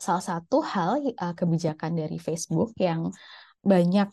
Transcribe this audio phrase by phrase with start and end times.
[0.00, 3.12] salah satu hal uh, kebijakan dari Facebook yang
[3.60, 4.08] banyak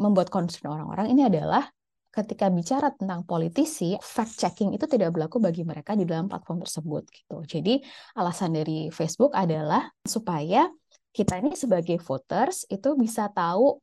[0.00, 1.68] membuat concern orang-orang ini adalah
[2.16, 7.04] ketika bicara tentang politisi, fact checking itu tidak berlaku bagi mereka di dalam platform tersebut
[7.12, 7.36] gitu.
[7.44, 7.84] Jadi
[8.16, 10.64] alasan dari Facebook adalah supaya
[11.12, 13.76] kita ini sebagai voters itu bisa tahu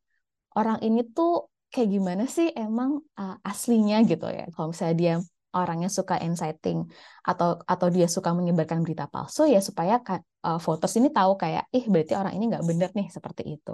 [0.58, 4.50] orang ini tuh kayak gimana sih emang uh, aslinya gitu ya.
[4.50, 5.16] Kalau misalnya dia
[5.54, 6.84] orangnya suka inciting
[7.22, 11.86] atau atau dia suka menyebarkan berita palsu ya supaya uh, voters ini tahu kayak ih
[11.86, 13.74] berarti orang ini nggak benar nih seperti itu.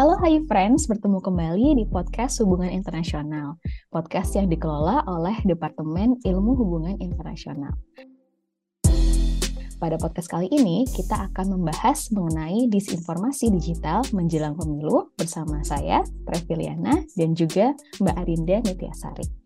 [0.00, 3.60] Halo Hai Friends, bertemu kembali di podcast Hubungan Internasional,
[3.92, 7.76] podcast yang dikelola oleh Departemen Ilmu Hubungan Internasional.
[9.80, 17.00] Pada podcast kali ini, kita akan membahas mengenai disinformasi digital menjelang pemilu bersama saya, Treviliana,
[17.16, 19.39] dan juga Mbak Arinda Nitiasari.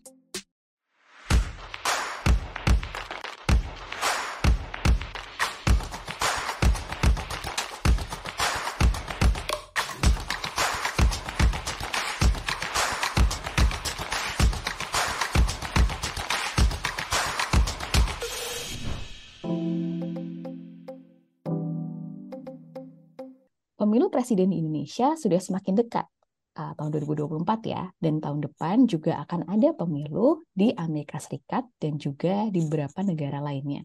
[24.24, 26.08] Presiden Indonesia sudah semakin dekat
[26.56, 32.00] uh, tahun 2024 ya, dan tahun depan juga akan ada pemilu di Amerika Serikat dan
[32.00, 33.84] juga di beberapa negara lainnya.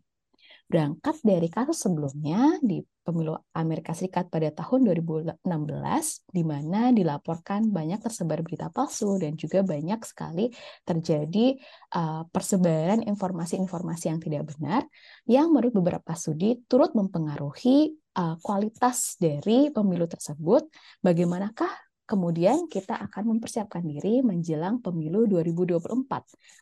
[0.72, 5.44] Berangkat dari kasus sebelumnya di pemilu Amerika Serikat pada tahun 2016,
[6.32, 10.48] di mana dilaporkan banyak tersebar berita palsu dan juga banyak sekali
[10.88, 11.60] terjadi
[12.00, 14.88] uh, persebaran informasi-informasi yang tidak benar,
[15.28, 20.68] yang menurut beberapa studi turut mempengaruhi uh, kualitas dari pemilu tersebut,
[21.00, 21.72] bagaimanakah
[22.04, 25.86] kemudian kita akan mempersiapkan diri menjelang pemilu 2024.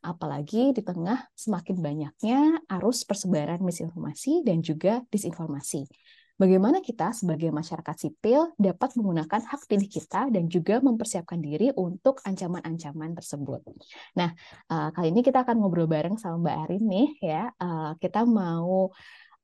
[0.03, 2.39] Apalagi di tengah semakin banyaknya
[2.77, 5.87] arus persebaran misinformasi dan juga disinformasi.
[6.37, 12.21] Bagaimana kita sebagai masyarakat sipil dapat menggunakan hak pilih kita dan juga mempersiapkan diri untuk
[12.21, 13.65] ancaman-ancaman tersebut.
[14.13, 14.37] Nah,
[14.69, 17.49] uh, kali ini kita akan ngobrol bareng sama Mbak Arin nih ya.
[17.57, 18.93] Uh, kita mau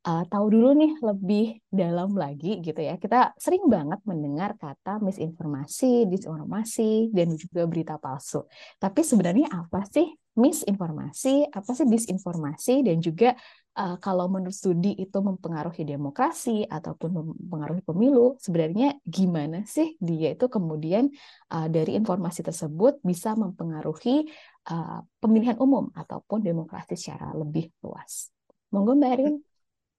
[0.03, 2.99] uh, tahu dulu nih lebih dalam lagi gitu ya.
[2.99, 8.43] Kita sering banget mendengar kata misinformasi, disinformasi, dan juga berita palsu.
[8.77, 13.37] Tapi sebenarnya apa sih misinformasi, apa sih disinformasi, dan juga
[13.77, 20.49] uh, kalau menurut studi itu mempengaruhi demokrasi ataupun mempengaruhi pemilu, sebenarnya gimana sih dia itu
[20.49, 21.13] kemudian
[21.53, 24.25] uh, dari informasi tersebut bisa mempengaruhi
[24.73, 28.33] uh, pemilihan umum ataupun demokrasi secara lebih luas.
[28.73, 29.52] Monggo Mbak Erin.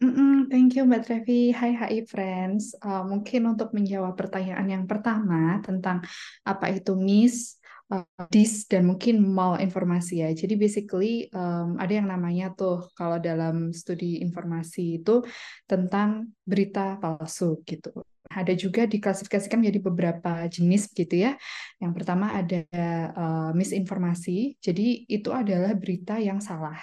[0.05, 1.49] Mm-mm, thank you Mbak Trevi.
[1.49, 2.77] Hai HI Friends.
[2.77, 6.05] Uh, mungkin untuk menjawab pertanyaan yang pertama tentang
[6.45, 7.57] apa itu MIS,
[7.89, 9.25] uh, DIS, dan mungkin
[9.65, 10.29] informasi ya.
[10.37, 15.25] Jadi basically um, ada yang namanya tuh kalau dalam studi informasi itu
[15.65, 18.05] tentang berita palsu gitu.
[18.29, 21.33] Ada juga diklasifikasikan menjadi beberapa jenis gitu ya.
[21.81, 22.61] Yang pertama ada
[23.17, 24.61] uh, misinformasi.
[24.61, 26.77] Jadi itu adalah berita yang salah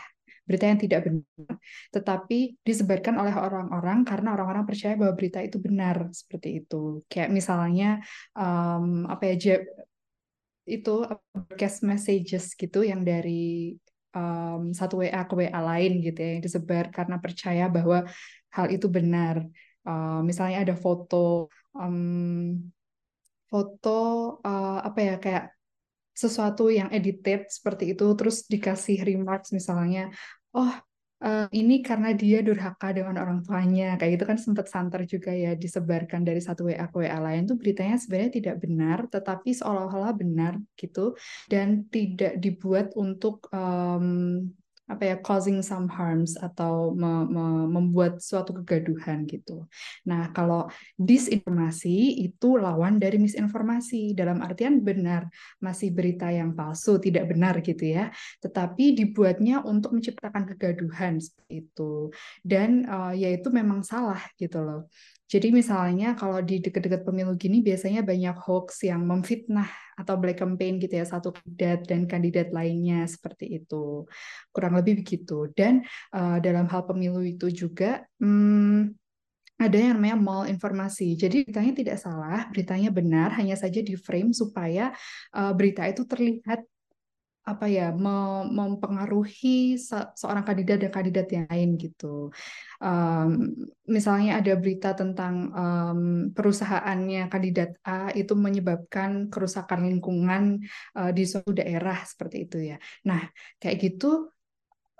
[0.48, 1.54] berita yang tidak benar,
[1.94, 7.06] tetapi disebarkan oleh orang-orang karena orang-orang percaya bahwa berita itu benar seperti itu.
[7.08, 7.88] Kayak misalnya
[8.36, 9.62] um, apa ya
[10.66, 10.94] itu
[11.34, 13.76] broadcast messages gitu yang dari
[14.16, 18.06] um, satu WA ke WA lain gitu ya yang disebar karena percaya bahwa
[18.52, 19.46] hal itu benar.
[19.82, 22.70] Uh, misalnya ada foto um,
[23.50, 23.90] foto
[24.46, 25.46] uh, apa ya kayak
[26.12, 30.12] sesuatu yang edited seperti itu terus dikasih remarks misalnya
[30.52, 30.72] oh
[31.22, 33.96] uh, ini karena dia durhaka dengan orang tuanya.
[33.96, 37.46] Kayak gitu kan sempat santer juga ya disebarkan dari satu WA ke WA lain.
[37.46, 41.16] Tuh beritanya sebenarnya tidak benar tetapi seolah-olah benar gitu
[41.48, 44.50] dan tidak dibuat untuk um,
[44.92, 49.64] apa ya causing some harms atau me, me, membuat suatu kegaduhan gitu.
[50.04, 50.68] Nah, kalau
[51.00, 55.32] disinformasi itu lawan dari misinformasi dalam artian benar
[55.64, 58.12] masih berita yang palsu, tidak benar gitu ya.
[58.44, 62.12] Tetapi dibuatnya untuk menciptakan kegaduhan seperti itu.
[62.44, 64.92] Dan uh, ya itu memang salah gitu loh.
[65.32, 70.76] Jadi misalnya kalau di dekat-dekat pemilu gini biasanya banyak hoax yang memfitnah atau black campaign
[70.84, 74.04] gitu ya satu kandidat dan kandidat lainnya seperti itu.
[74.52, 75.48] Kurang lebih begitu.
[75.56, 78.92] Dan uh, dalam hal pemilu itu juga hmm,
[79.62, 81.16] ada yang namanya mal informasi.
[81.16, 84.92] Jadi beritanya tidak salah, beritanya benar, hanya saja di frame supaya
[85.32, 86.66] uh, berita itu terlihat
[87.42, 87.90] apa ya
[88.46, 89.74] mempengaruhi
[90.14, 92.30] seorang kandidat dan kandidat yang lain gitu.
[92.78, 93.58] Um,
[93.90, 96.02] misalnya ada berita tentang um,
[96.38, 100.62] perusahaannya kandidat A itu menyebabkan kerusakan lingkungan
[100.94, 102.78] uh, di suatu daerah seperti itu ya.
[103.10, 103.26] Nah
[103.58, 104.30] kayak gitu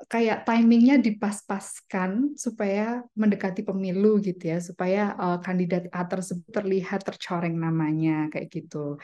[0.10, 7.54] kayak timingnya dipas-paskan supaya mendekati pemilu gitu ya, supaya uh, kandidat A tersebut terlihat tercoreng
[7.54, 8.98] namanya kayak gitu.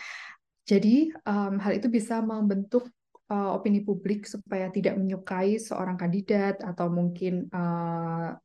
[0.65, 2.89] Jadi um, hal itu bisa membentuk
[3.31, 8.35] uh, opini publik supaya tidak menyukai seorang kandidat atau mungkin uh,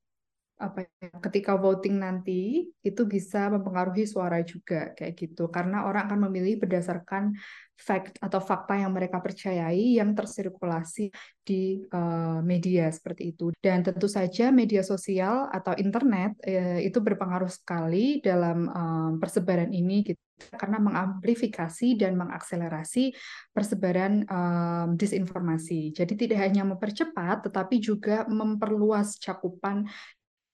[0.63, 5.51] apa ya, ketika voting nanti itu bisa mempengaruhi suara juga kayak gitu.
[5.51, 7.35] Karena orang akan memilih berdasarkan
[7.83, 11.11] fact atau fakta yang mereka percayai yang tersirkulasi
[11.43, 13.51] di uh, media seperti itu.
[13.59, 20.07] Dan tentu saja media sosial atau internet uh, itu berpengaruh sekali dalam uh, persebaran ini
[20.07, 20.23] gitu.
[20.43, 23.15] Karena mengamplifikasi dan mengakselerasi
[23.55, 25.95] persebaran um, disinformasi.
[25.95, 29.87] Jadi tidak hanya mempercepat, tetapi juga memperluas cakupan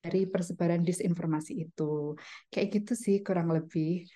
[0.08, 2.16] dari persebaran disinformasi itu.
[2.48, 4.08] Kayak gitu sih kurang lebih.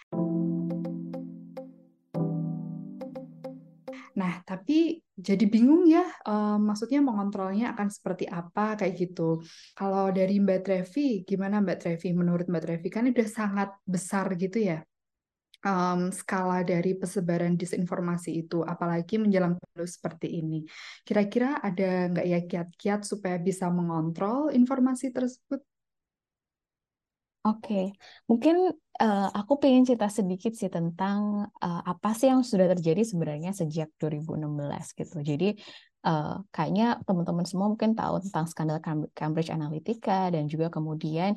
[4.12, 9.44] Nah, tapi jadi bingung ya, uh, maksudnya mengontrolnya akan seperti apa kayak gitu.
[9.76, 12.08] Kalau dari Mbak Trevi, gimana Mbak Trevi?
[12.16, 14.80] Menurut Mbak Trevi kan udah sangat besar gitu ya
[15.66, 20.66] um, skala dari persebaran disinformasi itu, apalagi menjelang pemilu seperti ini.
[21.06, 25.62] Kira-kira ada nggak ya kiat-kiat supaya bisa mengontrol informasi tersebut?
[27.42, 27.90] Oke,
[28.30, 28.70] mungkin
[29.02, 33.90] uh, aku pengen cerita sedikit sih tentang uh, apa sih yang sudah terjadi sebenarnya sejak
[33.98, 34.46] 2016
[34.94, 35.18] gitu.
[35.26, 35.58] Jadi
[36.06, 38.78] uh, kayaknya teman-teman semua mungkin tahu tentang skandal
[39.10, 41.34] Cambridge Analytica dan juga kemudian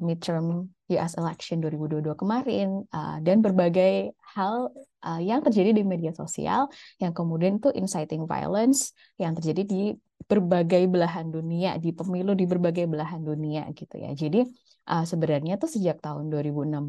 [0.00, 2.88] midterm US election 2022 kemarin
[3.20, 4.72] dan berbagai hal
[5.20, 9.82] yang terjadi di media sosial yang kemudian itu inciting violence yang terjadi di
[10.24, 14.16] berbagai belahan dunia di pemilu di berbagai belahan dunia gitu ya.
[14.16, 14.48] Jadi
[14.86, 16.80] uh, sebenarnya tuh sejak tahun 2016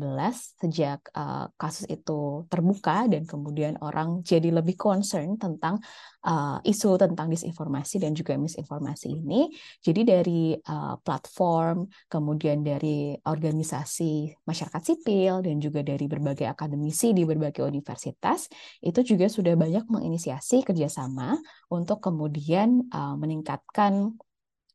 [0.62, 5.82] sejak uh, kasus itu terbuka dan kemudian orang jadi lebih concern tentang
[6.26, 9.52] uh, isu tentang disinformasi dan juga misinformasi ini.
[9.82, 17.26] Jadi dari uh, platform kemudian dari organisasi masyarakat sipil dan juga dari berbagai akademisi di
[17.26, 18.48] berbagai universitas
[18.80, 21.38] itu juga sudah banyak menginisiasi kerjasama
[21.74, 24.16] untuk kemudian uh, meningkatkan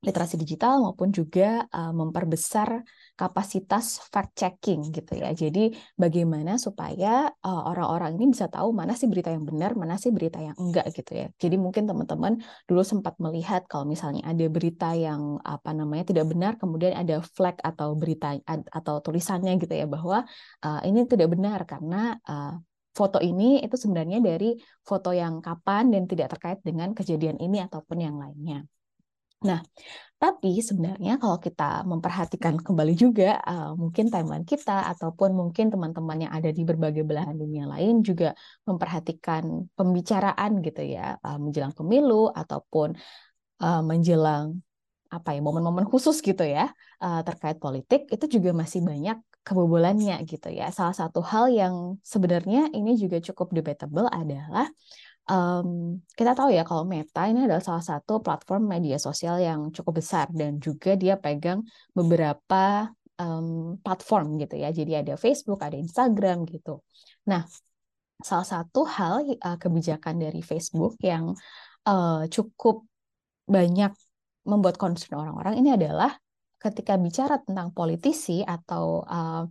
[0.06, 2.86] literasi digital maupun juga uh, memperbesar
[3.18, 5.34] kapasitas fact checking gitu ya.
[5.34, 10.14] Jadi bagaimana supaya uh, orang-orang ini bisa tahu mana sih berita yang benar, mana sih
[10.14, 11.26] berita yang enggak gitu ya.
[11.42, 12.38] Jadi mungkin teman-teman
[12.70, 17.58] dulu sempat melihat kalau misalnya ada berita yang apa namanya tidak benar, kemudian ada flag
[17.60, 20.22] atau berita atau tulisannya gitu ya bahwa
[20.62, 22.54] uh, ini tidak benar karena uh,
[22.96, 28.00] foto ini itu sebenarnya dari foto yang kapan dan tidak terkait dengan kejadian ini ataupun
[28.00, 28.64] yang lainnya.
[29.44, 29.60] Nah,
[30.16, 36.32] tapi sebenarnya kalau kita memperhatikan kembali juga uh, mungkin timeline kita ataupun mungkin teman-teman yang
[36.32, 38.32] ada di berbagai belahan dunia lain juga
[38.64, 42.96] memperhatikan pembicaraan gitu ya uh, menjelang pemilu ataupun
[43.60, 44.56] uh, menjelang
[45.12, 46.72] apa ya momen-momen khusus gitu ya
[47.04, 50.74] uh, terkait politik itu juga masih banyak kebobolannya gitu ya.
[50.74, 54.66] Salah satu hal yang sebenarnya ini juga cukup debatable adalah
[55.30, 60.00] um, kita tahu ya kalau Meta ini adalah salah satu platform media sosial yang cukup
[60.02, 61.62] besar dan juga dia pegang
[61.92, 64.70] beberapa um, platform gitu ya.
[64.70, 66.82] Jadi ada Facebook, ada Instagram gitu.
[67.28, 67.44] Nah,
[68.22, 71.34] salah satu hal uh, kebijakan dari Facebook yang
[71.84, 72.86] uh, cukup
[73.46, 73.92] banyak
[74.46, 76.14] membuat concern orang-orang ini adalah
[76.56, 79.44] ketika bicara tentang politisi atau uh,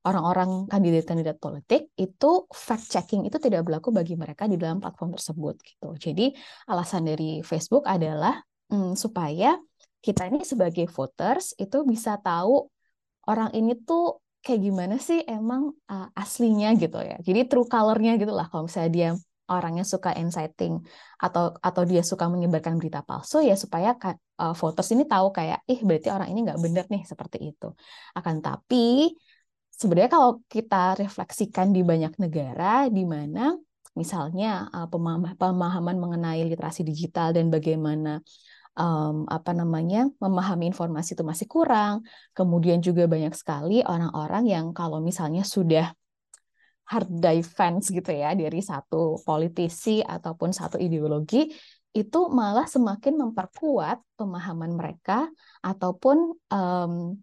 [0.00, 5.54] orang-orang kandidat-kandidat politik itu fact checking itu tidak berlaku bagi mereka di dalam platform tersebut
[5.60, 5.88] gitu.
[6.00, 6.32] Jadi
[6.72, 8.40] alasan dari Facebook adalah
[8.72, 9.60] hmm, supaya
[10.00, 12.64] kita ini sebagai voters itu bisa tahu
[13.28, 17.20] orang ini tuh kayak gimana sih emang uh, aslinya gitu ya.
[17.20, 19.10] Jadi true color-nya gitu lah kalau misalnya dia
[19.50, 20.78] orangnya suka inciting
[21.18, 25.82] atau atau dia suka menyebarkan berita palsu ya supaya uh, voters ini tahu kayak ih
[25.82, 27.68] berarti orang ini nggak benar nih seperti itu.
[28.16, 29.12] Akan tapi
[29.80, 33.56] sebenarnya kalau kita refleksikan di banyak negara di mana
[33.96, 34.88] misalnya uh,
[35.40, 38.20] pemahaman mengenai literasi digital dan bagaimana
[38.76, 42.04] um, apa namanya memahami informasi itu masih kurang.
[42.36, 45.90] Kemudian juga banyak sekali orang-orang yang kalau misalnya sudah
[46.90, 51.48] hard die fans gitu ya dari satu politisi ataupun satu ideologi
[51.90, 55.26] itu malah semakin memperkuat pemahaman mereka
[55.62, 57.18] ataupun um,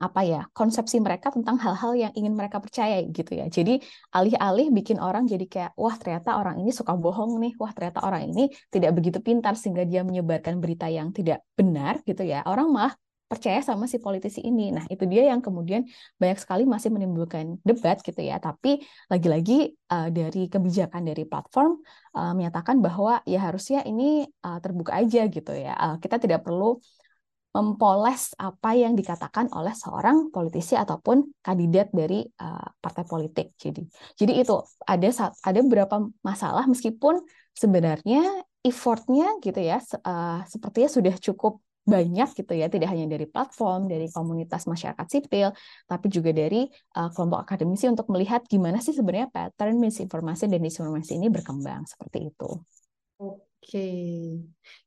[0.00, 3.46] apa ya konsepsi mereka tentang hal-hal yang ingin mereka percaya gitu ya.
[3.52, 3.84] Jadi
[4.16, 8.32] alih-alih bikin orang jadi kayak wah ternyata orang ini suka bohong nih, wah ternyata orang
[8.32, 12.40] ini tidak begitu pintar sehingga dia menyebarkan berita yang tidak benar gitu ya.
[12.48, 12.96] Orang mah
[13.30, 14.74] percaya sama si politisi ini.
[14.74, 15.86] Nah, itu dia yang kemudian
[16.18, 18.42] banyak sekali masih menimbulkan debat gitu ya.
[18.42, 21.78] Tapi lagi-lagi uh, dari kebijakan dari platform
[22.18, 25.78] uh, menyatakan bahwa ya harusnya ini uh, terbuka aja gitu ya.
[25.78, 26.82] Uh, kita tidak perlu
[27.50, 33.58] mempoles apa yang dikatakan oleh seorang politisi ataupun kandidat dari uh, partai politik.
[33.58, 33.82] Jadi,
[34.14, 34.54] jadi itu
[34.86, 35.10] ada
[35.42, 37.18] ada beberapa masalah meskipun
[37.54, 38.22] sebenarnya
[38.62, 41.58] effortnya gitu ya uh, sepertinya sudah cukup
[41.90, 45.50] banyak gitu ya, tidak hanya dari platform, dari komunitas masyarakat sipil,
[45.88, 51.18] tapi juga dari uh, kelompok akademisi untuk melihat gimana sih sebenarnya pattern misinformasi dan disinformasi
[51.18, 52.50] ini berkembang seperti itu.
[53.60, 53.92] Oke,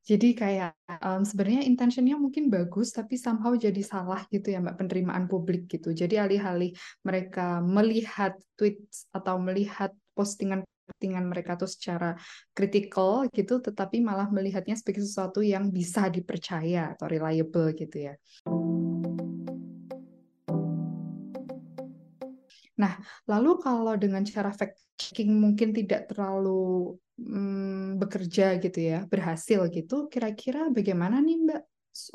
[0.02, 0.74] jadi kayak
[1.06, 5.94] um, sebenarnya intentionnya mungkin bagus, tapi somehow jadi salah gitu ya Mbak penerimaan publik gitu.
[5.94, 6.74] Jadi alih-alih
[7.06, 12.18] mereka melihat tweets atau melihat postingan postingan mereka tuh secara
[12.58, 18.14] kritikal gitu, tetapi malah melihatnya sebagai sesuatu yang bisa dipercaya atau reliable gitu ya.
[22.80, 22.98] Nah,
[23.30, 30.10] lalu kalau dengan cara fact checking mungkin tidak terlalu hmm, bekerja gitu ya, berhasil gitu,
[30.10, 31.62] kira-kira bagaimana nih Mbak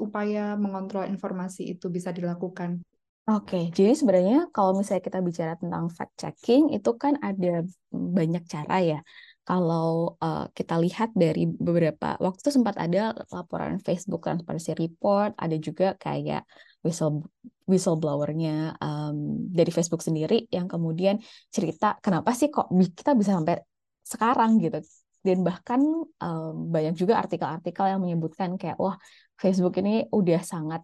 [0.03, 2.83] upaya mengontrol informasi itu bisa dilakukan?
[3.29, 7.61] Oke, jadi sebenarnya kalau misalnya kita bicara tentang fact checking itu kan ada
[7.93, 8.99] banyak cara ya.
[9.45, 15.57] Kalau uh, kita lihat dari beberapa waktu itu sempat ada laporan Facebook Transparency Report, ada
[15.61, 16.49] juga kayak
[16.85, 17.27] whistle
[17.69, 21.21] whistleblowernya um, dari Facebook sendiri yang kemudian
[21.53, 23.61] cerita kenapa sih kok kita bisa sampai
[24.07, 24.81] sekarang gitu
[25.21, 25.81] dan bahkan
[26.23, 28.97] um, banyak juga artikel-artikel yang menyebutkan kayak wah
[29.37, 30.83] Facebook ini udah sangat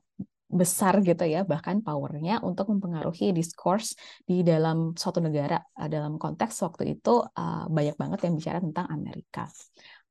[0.54, 5.58] besar gitu ya bahkan powernya untuk mempengaruhi diskurs di dalam suatu negara
[5.90, 9.50] dalam konteks waktu itu uh, banyak banget yang bicara tentang Amerika.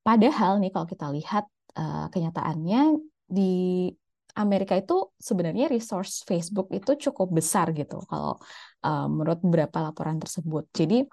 [0.04, 1.48] Padahal nih kalau kita lihat
[1.80, 3.88] uh, kenyataannya di
[4.34, 8.38] Amerika itu sebenarnya resource Facebook itu cukup besar gitu kalau
[8.82, 10.66] uh, menurut beberapa laporan tersebut.
[10.74, 11.06] Jadi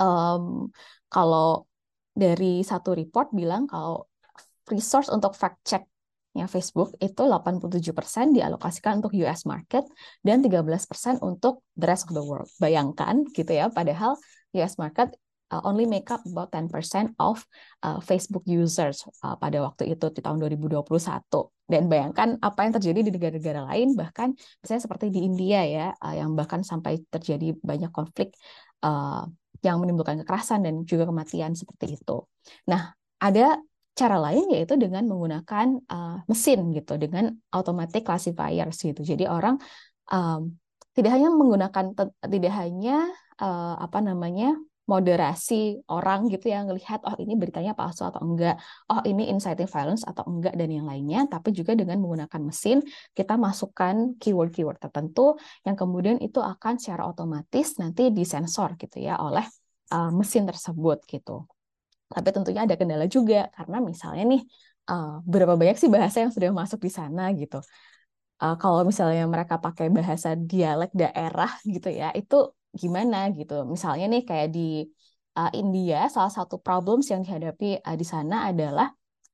[0.00, 0.72] um,
[1.12, 1.68] kalau
[2.16, 4.08] dari satu report bilang kalau
[4.72, 5.84] resource untuk fact check
[6.30, 9.82] ya Facebook itu 87% dialokasikan untuk US market
[10.22, 12.46] dan 13% untuk the rest of the world.
[12.62, 14.14] Bayangkan gitu ya, padahal
[14.54, 15.10] US market
[15.50, 16.70] uh, only make up about 10%
[17.18, 17.42] of
[17.82, 20.86] uh, Facebook users uh, pada waktu itu di tahun 2021.
[21.70, 26.14] Dan bayangkan apa yang terjadi di negara-negara lain, bahkan misalnya seperti di India ya, uh,
[26.14, 28.34] yang bahkan sampai terjadi banyak konflik
[28.82, 29.26] uh,
[29.60, 32.24] yang menimbulkan kekerasan dan juga kematian seperti itu.
[32.70, 33.60] Nah, ada
[33.92, 39.02] cara lain yaitu dengan menggunakan uh, mesin gitu, dengan automatic classifiers gitu.
[39.04, 39.60] Jadi orang
[40.08, 40.56] um,
[40.96, 41.94] tidak hanya menggunakan
[42.26, 43.06] tidak hanya
[43.38, 44.58] uh, apa namanya
[44.90, 48.58] moderasi orang gitu yang ngelihat oh ini beritanya palsu atau enggak,
[48.90, 52.82] oh ini inciting violence atau enggak dan yang lainnya, tapi juga dengan menggunakan mesin
[53.14, 59.46] kita masukkan keyword-keyword tertentu yang kemudian itu akan secara otomatis nanti disensor gitu ya oleh
[59.94, 61.46] uh, mesin tersebut gitu.
[62.10, 64.42] Tapi tentunya ada kendala juga karena misalnya nih
[64.90, 67.62] uh, berapa banyak sih bahasa yang sudah masuk di sana gitu.
[68.40, 73.66] Uh, kalau misalnya mereka pakai bahasa dialek daerah gitu ya, itu gimana gitu.
[73.66, 74.86] Misalnya nih kayak di
[75.36, 78.90] uh, India salah satu problems yang dihadapi uh, di sana adalah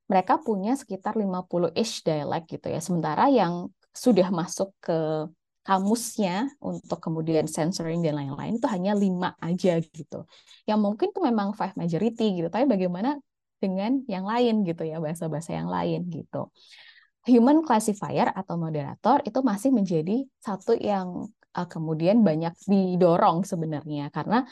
[0.06, 2.80] mereka punya sekitar 50-ish dialek gitu ya.
[2.80, 5.26] Sementara yang sudah masuk ke
[5.66, 10.22] kamusnya untuk kemudian censoring dan lain-lain itu hanya lima aja gitu.
[10.62, 13.18] Yang mungkin itu memang five majority gitu, tapi bagaimana
[13.58, 16.54] dengan yang lain gitu ya, bahasa-bahasa yang lain gitu.
[17.26, 21.26] Human classifier atau moderator itu masih menjadi satu yang
[21.56, 24.12] uh, kemudian banyak didorong sebenarnya.
[24.12, 24.44] Karena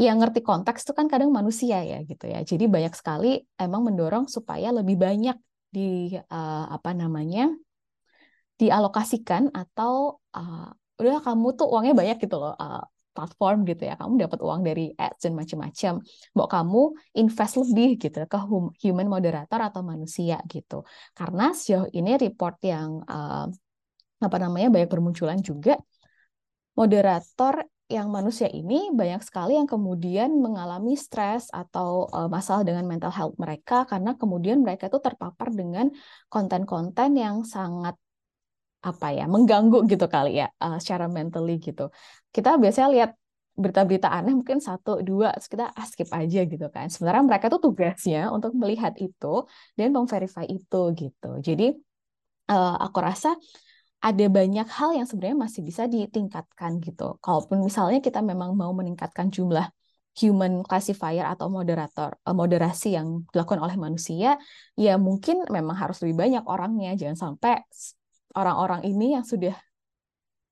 [0.00, 2.40] yang ngerti konteks itu kan kadang manusia ya gitu ya.
[2.42, 5.36] Jadi banyak sekali emang mendorong supaya lebih banyak
[5.70, 7.52] di uh, apa namanya
[8.58, 10.68] dialokasikan atau uh,
[11.00, 13.94] udah kamu tuh uangnya banyak gitu loh uh, platform gitu ya.
[14.00, 15.92] Kamu dapat uang dari ads dan macam-macam
[16.32, 16.82] mau kamu
[17.20, 18.38] invest lebih gitu ke
[18.80, 20.80] human moderator atau manusia gitu.
[21.12, 23.46] Karena sejauh ini report yang uh,
[24.20, 25.76] apa namanya banyak bermunculan juga
[26.80, 33.12] moderator yang manusia ini banyak sekali yang kemudian mengalami stres atau uh, masalah dengan mental
[33.12, 35.90] health mereka karena kemudian mereka itu terpapar dengan
[36.30, 37.98] konten-konten yang sangat
[38.80, 41.92] apa ya mengganggu gitu kali ya uh, secara mentally gitu.
[42.32, 43.10] Kita biasanya lihat
[43.58, 46.88] berita-berita aneh mungkin satu dua kita ah, skip aja gitu kan.
[46.88, 49.44] Sebenarnya mereka tuh tugasnya untuk melihat itu
[49.76, 51.30] dan memverify itu gitu.
[51.44, 51.76] Jadi
[52.48, 53.36] uh, aku rasa
[54.00, 57.20] ada banyak hal yang sebenarnya masih bisa ditingkatkan gitu.
[57.20, 59.68] Kalaupun misalnya kita memang mau meningkatkan jumlah
[60.16, 64.40] human classifier atau moderator uh, moderasi yang dilakukan oleh manusia,
[64.74, 66.96] ya mungkin memang harus lebih banyak orangnya.
[66.96, 67.60] Jangan sampai
[68.34, 69.54] orang-orang ini yang sudah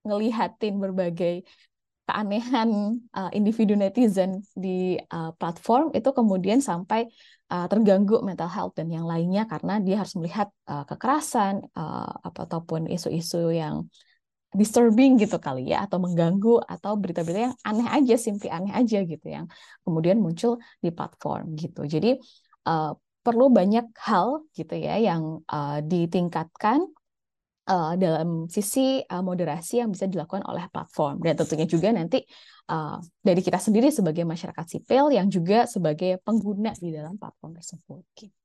[0.07, 1.43] ngelihatin berbagai
[2.09, 7.05] keanehan uh, individu netizen di uh, platform itu kemudian sampai
[7.53, 12.89] uh, terganggu mental health dan yang lainnya karena dia harus melihat uh, kekerasan uh, ataupun
[12.89, 13.89] isu-isu yang
[14.49, 19.27] disturbing gitu kali ya atau mengganggu atau berita-berita yang aneh aja simply aneh aja gitu
[19.29, 19.45] yang
[19.85, 21.85] kemudian muncul di platform gitu.
[21.85, 22.17] Jadi
[22.65, 26.81] uh, perlu banyak hal gitu ya yang uh, ditingkatkan
[27.69, 31.21] uh, dalam sisi uh, moderasi yang bisa dilakukan oleh platform.
[31.21, 32.25] Dan tentunya juga nanti
[32.69, 38.05] uh, dari kita sendiri sebagai masyarakat sipil yang juga sebagai pengguna di dalam platform tersebut.
[38.15, 38.37] Gitu.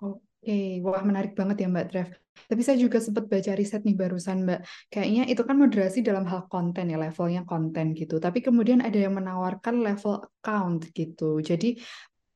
[0.00, 2.08] Oke, wah menarik banget ya Mbak Trev.
[2.48, 4.60] Tapi saya juga sempat baca riset nih barusan Mbak.
[4.88, 8.16] Kayaknya itu kan moderasi dalam hal konten ya, levelnya konten gitu.
[8.16, 11.44] Tapi kemudian ada yang menawarkan level account gitu.
[11.44, 11.76] Jadi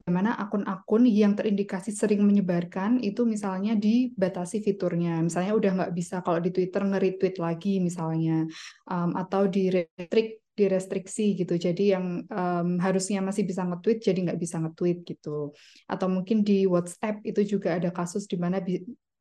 [0.05, 5.25] bagaimana akun-akun yang terindikasi sering menyebarkan itu misalnya dibatasi fiturnya.
[5.25, 8.45] Misalnya udah nggak bisa kalau di Twitter nge-retweet lagi misalnya.
[8.85, 11.59] Um, atau di restrict direstriksi gitu.
[11.59, 15.51] Jadi yang um, harusnya masih bisa nge-tweet jadi nggak bisa nge-tweet gitu.
[15.91, 18.63] Atau mungkin di WhatsApp itu juga ada kasus di mana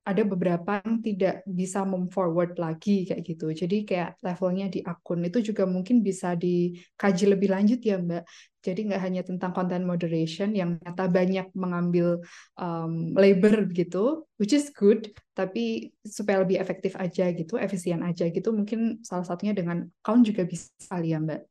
[0.03, 3.55] ada beberapa yang tidak bisa move forward lagi kayak gitu.
[3.55, 8.24] Jadi kayak levelnya di akun itu juga mungkin bisa dikaji lebih lanjut ya Mbak.
[8.63, 12.19] Jadi nggak hanya tentang content moderation yang ternyata banyak mengambil
[12.60, 18.55] um, labor gitu, which is good, tapi supaya lebih efektif aja gitu, efisien aja gitu,
[18.55, 21.41] mungkin salah satunya dengan account juga bisa kali ya Mbak.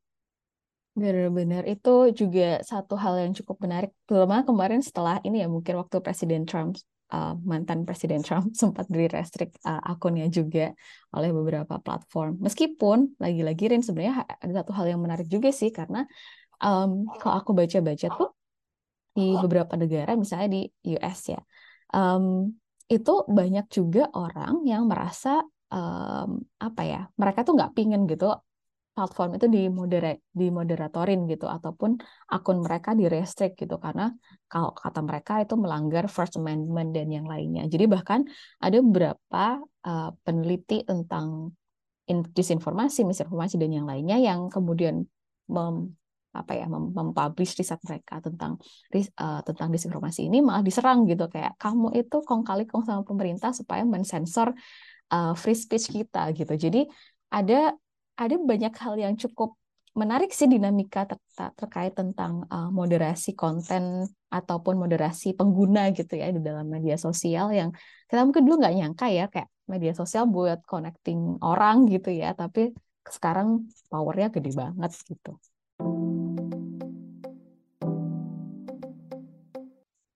[0.92, 6.00] Benar-benar itu juga satu hal yang cukup menarik, terutama kemarin setelah ini ya mungkin waktu
[6.04, 6.80] Presiden Trump
[7.12, 10.72] uh, mantan Presiden Trump sempat di restrict uh, akunnya juga
[11.12, 12.40] oleh beberapa platform.
[12.40, 16.08] Meskipun lagi-lagi Rin sebenarnya ada satu hal yang menarik juga sih karena
[16.64, 18.30] um, kalau aku baca-baca tuh
[19.12, 20.62] di beberapa negara, misalnya di
[20.96, 21.40] US ya,
[21.92, 22.48] um,
[22.88, 28.32] itu banyak juga orang yang merasa um, apa ya, mereka tuh nggak pingin gitu
[28.92, 31.96] platform itu dimodera dimoderatorin gitu ataupun
[32.28, 33.80] akun mereka direstrik gitu.
[33.80, 34.12] Karena
[34.48, 37.64] kalau kata mereka itu melanggar First Amendment dan yang lainnya.
[37.72, 38.28] Jadi bahkan
[38.60, 41.56] ada beberapa uh, peneliti tentang
[42.12, 45.08] disinformasi, misinformasi dan yang lainnya yang kemudian
[45.48, 45.96] mem,
[46.32, 48.56] apa ya mempublish riset mereka tentang
[49.20, 51.32] uh, tentang disinformasi ini malah diserang gitu.
[51.32, 54.52] Kayak kamu itu kong kali kong sama pemerintah supaya mensensor
[55.08, 56.52] uh, free speech kita gitu.
[56.56, 56.84] Jadi
[57.32, 57.72] ada
[58.26, 59.58] ada banyak hal yang cukup
[59.92, 61.18] menarik sih dinamika ter
[61.52, 67.70] terkait tentang uh, moderasi konten ataupun moderasi pengguna gitu ya di dalam media sosial yang
[68.08, 72.72] kita mungkin dulu nggak nyangka ya kayak media sosial buat connecting orang gitu ya tapi
[73.04, 75.36] sekarang powernya gede banget gitu.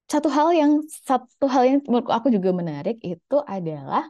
[0.06, 4.06] satu hal yang satu hal yang menurut aku juga menarik itu adalah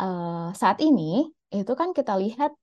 [0.00, 2.54] uh, saat ini itu kan kita lihat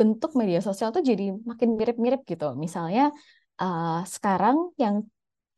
[0.00, 2.56] bentuk media sosial tuh jadi makin mirip-mirip gitu.
[2.56, 3.12] Misalnya
[3.60, 5.04] uh, sekarang yang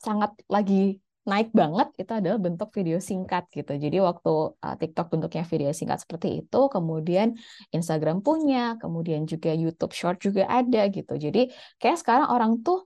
[0.03, 3.79] sangat lagi naik banget itu adalah bentuk video singkat gitu.
[3.79, 7.39] Jadi waktu uh, TikTok bentuknya video singkat seperti itu, kemudian
[7.71, 11.15] Instagram punya, kemudian juga YouTube Short juga ada gitu.
[11.15, 12.83] Jadi kayak sekarang orang tuh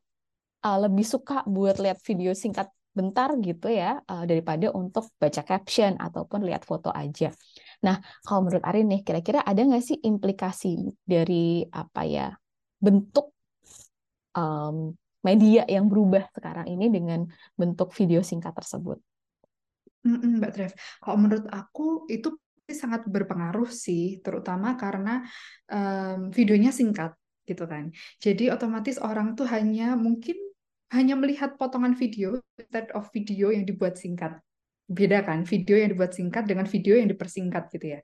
[0.69, 5.97] uh, lebih suka buat lihat video singkat bentar gitu ya uh, daripada untuk baca caption
[5.97, 7.33] ataupun lihat foto aja.
[7.85, 12.29] Nah, kalau menurut Arin nih, kira-kira ada nggak sih implikasi dari apa ya
[12.77, 13.33] bentuk
[14.37, 14.93] um,
[15.25, 17.27] media yang berubah sekarang ini dengan
[17.59, 19.03] bentuk video singkat tersebut?
[20.07, 22.31] Mbak Trev, kalau menurut aku itu
[22.71, 25.27] sangat berpengaruh sih, terutama karena
[25.67, 27.15] um, videonya singkat
[27.47, 27.91] gitu kan.
[28.23, 30.39] Jadi otomatis orang tuh hanya mungkin
[30.95, 34.39] hanya melihat potongan video instead of video yang dibuat singkat.
[34.87, 38.01] Beda kan, video yang dibuat singkat dengan video yang dipersingkat gitu ya.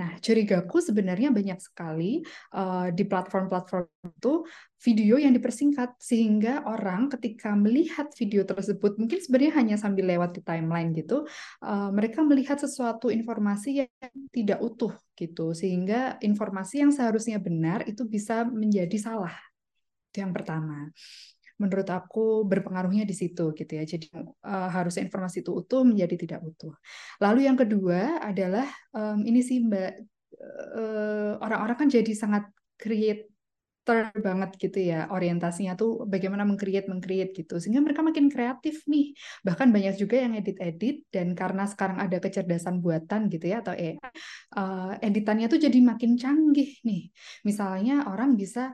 [0.00, 2.24] Nah, curigaku sebenarnya banyak sekali
[2.56, 3.84] uh, di platform-platform
[4.16, 4.48] itu
[4.80, 10.40] video yang dipersingkat sehingga orang ketika melihat video tersebut mungkin sebenarnya hanya sambil lewat di
[10.40, 11.28] timeline gitu,
[11.60, 13.92] uh, mereka melihat sesuatu informasi yang
[14.32, 19.36] tidak utuh gitu sehingga informasi yang seharusnya benar itu bisa menjadi salah.
[20.08, 20.88] Itu yang pertama
[21.62, 23.84] menurut aku berpengaruhnya di situ gitu ya.
[23.86, 26.74] Jadi uh, harusnya informasi itu utuh menjadi tidak utuh.
[27.22, 29.92] Lalu yang kedua adalah um, ini sih Mbak
[30.42, 33.30] eh, orang-orang kan jadi sangat create
[33.82, 39.10] ter banget gitu ya orientasinya tuh bagaimana mengcreate mengcreate gitu sehingga mereka makin kreatif nih
[39.42, 44.94] bahkan banyak juga yang edit-edit dan karena sekarang ada kecerdasan buatan gitu ya atau uh,
[45.02, 47.10] editannya tuh jadi makin canggih nih
[47.42, 48.70] misalnya orang bisa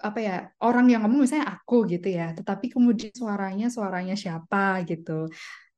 [0.00, 5.28] apa ya orang yang ngomong misalnya aku gitu ya tetapi kemudian suaranya suaranya siapa gitu.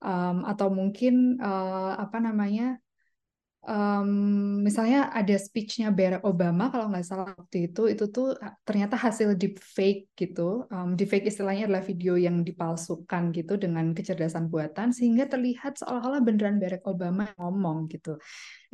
[0.04, 2.76] Um, atau mungkin uh, apa namanya
[3.64, 4.08] um,
[4.60, 10.12] misalnya ada speechnya Barack Obama kalau nggak salah waktu itu itu tuh ternyata hasil deepfake
[10.16, 10.68] gitu.
[10.68, 16.60] Um, deepfake istilahnya adalah video yang dipalsukan gitu dengan kecerdasan buatan sehingga terlihat seolah-olah beneran
[16.60, 18.20] Barack Obama ngomong gitu.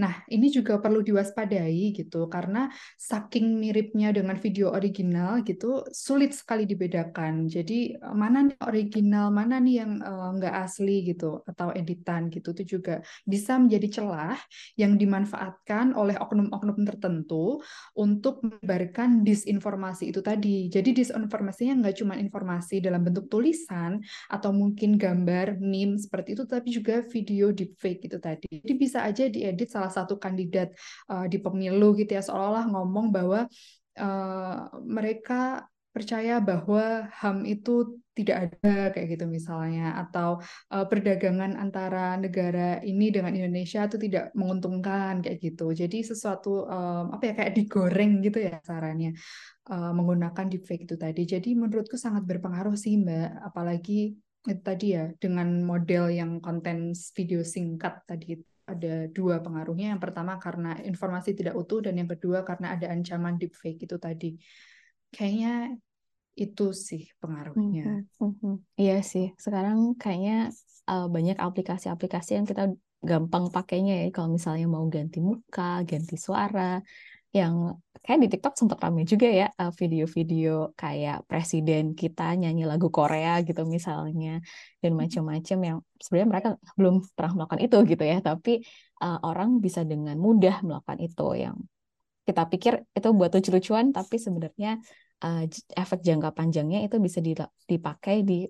[0.00, 6.64] Nah, ini juga perlu diwaspadai gitu karena saking miripnya dengan video original gitu sulit sekali
[6.64, 7.44] dibedakan.
[7.52, 12.56] Jadi mana nih original, mana nih yang uh, nggak asli gitu atau editan gitu.
[12.56, 14.40] Itu juga bisa menjadi celah
[14.80, 17.60] yang dimanfaatkan oleh oknum-oknum tertentu
[17.92, 20.72] untuk menyebarkan disinformasi itu tadi.
[20.72, 24.00] Jadi disinformasinya nggak cuma informasi dalam bentuk tulisan
[24.32, 28.48] atau mungkin gambar, meme seperti itu, tapi juga video deepfake itu tadi.
[28.48, 30.72] Jadi bisa aja diedit salah satu kandidat
[31.12, 33.44] uh, di pemilu gitu ya seolah-olah ngomong bahwa
[34.00, 40.38] uh, mereka percaya bahwa HAM itu tidak ada kayak gitu misalnya atau
[40.70, 45.72] uh, perdagangan antara negara ini dengan Indonesia itu tidak menguntungkan kayak gitu.
[45.74, 49.10] Jadi sesuatu um, apa ya kayak digoreng gitu ya caranya
[49.72, 51.22] uh, menggunakan deepfake itu tadi.
[51.26, 57.44] Jadi menurutku sangat berpengaruh sih Mbak, apalagi itu tadi ya dengan model yang konten video
[57.44, 59.96] singkat tadi ada dua pengaruhnya.
[59.96, 64.38] Yang pertama karena informasi tidak utuh dan yang kedua karena ada ancaman deepfake itu tadi.
[65.10, 65.78] Kayaknya
[66.38, 68.06] itu sih pengaruhnya.
[68.22, 68.54] Mm -hmm.
[68.80, 69.34] Iya sih.
[69.36, 70.54] Sekarang kayaknya
[70.88, 76.84] uh, banyak aplikasi-aplikasi yang kita gampang pakainya ya kalau misalnya mau ganti muka, ganti suara,
[77.30, 82.90] yang kayak di TikTok sempat ramai juga ya eh, video-video kayak presiden kita nyanyi lagu
[82.90, 84.42] Korea gitu misalnya
[84.82, 88.66] dan macam-macam yang sebenarnya mereka belum pernah melakukan itu gitu ya tapi
[89.04, 91.56] uh, orang bisa dengan mudah melakukan itu yang
[92.26, 94.78] kita pikir itu buat lucu-lucuan tapi sebenarnya
[95.24, 95.44] uh,
[95.76, 97.18] efek jangka panjangnya itu bisa
[97.66, 98.46] dipakai di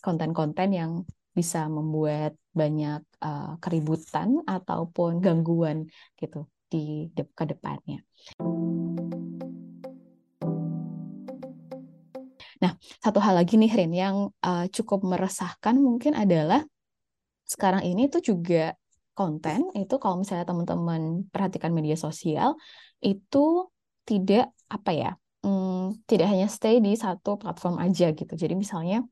[0.00, 0.92] konten-konten uh, yang
[1.30, 5.86] bisa membuat banyak uh, keributan ataupun gangguan
[6.18, 8.02] gitu di de ke depannya.
[12.60, 16.60] Nah, satu hal lagi nih Rin yang uh, cukup meresahkan mungkin adalah
[17.48, 18.76] sekarang ini tuh juga
[19.20, 22.56] konten itu kalau misalnya teman-teman perhatikan media sosial
[23.04, 23.68] itu
[24.08, 25.10] tidak apa ya
[25.44, 28.32] hmm, tidak hanya stay di satu platform aja gitu.
[28.32, 29.04] Jadi misalnya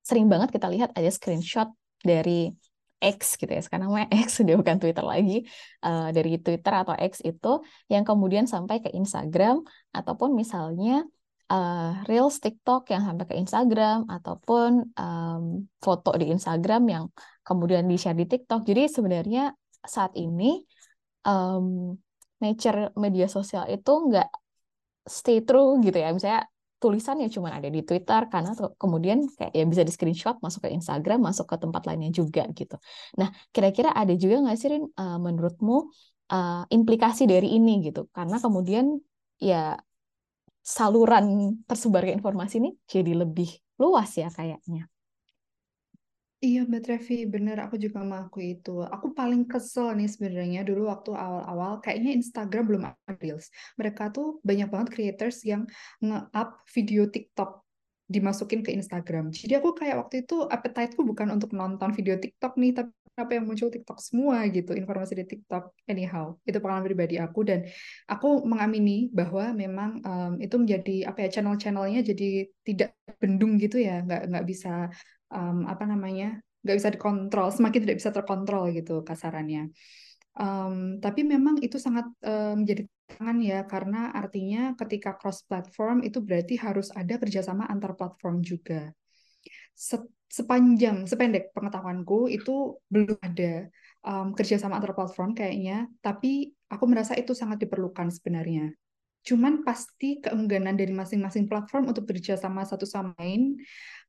[0.00, 1.68] sering banget kita lihat ada screenshot
[2.00, 2.52] dari
[3.00, 3.60] X gitu ya.
[3.64, 5.48] Sekarang namanya X sudah bukan Twitter lagi.
[5.80, 9.64] Uh, dari Twitter atau X itu yang kemudian sampai ke Instagram
[9.96, 11.04] ataupun misalnya
[11.48, 15.42] uh, Reels TikTok yang sampai ke Instagram ataupun um,
[15.80, 17.04] foto di Instagram yang
[17.50, 19.50] kemudian di share di TikTok jadi sebenarnya
[19.82, 20.62] saat ini
[21.26, 21.98] um,
[22.38, 24.30] nature media sosial itu nggak
[25.10, 26.46] stay true gitu ya misalnya
[26.80, 30.72] tulisan ya cuma ada di Twitter karena kemudian kayak ya bisa di screenshot masuk ke
[30.72, 32.80] Instagram masuk ke tempat lainnya juga gitu.
[33.20, 35.76] Nah kira-kira ada juga nggak sih Rin uh, menurutmu
[36.32, 38.96] uh, implikasi dari ini gitu karena kemudian
[39.36, 39.76] ya
[40.64, 44.88] saluran tersebarnya informasi ini jadi lebih luas ya kayaknya.
[46.40, 48.80] Iya Mbak Trevi, bener aku juga mengakui itu.
[48.80, 53.52] Aku paling kesel nih sebenarnya dulu waktu awal-awal, kayaknya Instagram belum ada Reels.
[53.76, 55.68] Mereka tuh banyak banget creators yang
[56.00, 57.60] nge-up video TikTok
[58.08, 59.28] dimasukin ke Instagram.
[59.36, 63.44] Jadi aku kayak waktu itu appetite-ku bukan untuk nonton video TikTok nih, tapi apa yang
[63.44, 65.76] muncul TikTok semua gitu, informasi di TikTok.
[65.86, 67.68] Anyhow, itu pengalaman pribadi aku dan
[68.08, 74.02] aku mengamini bahwa memang um, itu menjadi apa ya channel-channelnya jadi tidak bendung gitu ya,
[74.02, 74.88] nggak nggak bisa
[75.30, 79.72] um, apa namanya nggak bisa dikontrol semakin tidak bisa terkontrol gitu kasarannya
[80.36, 86.22] um, tapi memang itu sangat um, menjadi tangan ya karena artinya ketika cross platform itu
[86.22, 88.92] berarti harus ada kerjasama antar platform juga
[90.30, 93.66] sepanjang sependek pengetahuanku itu belum ada
[94.06, 95.90] um, kerjasama antar platform kayaknya.
[95.98, 98.70] Tapi aku merasa itu sangat diperlukan sebenarnya.
[99.26, 103.58] Cuman pasti keengganan dari masing-masing platform untuk bekerjasama satu sama lain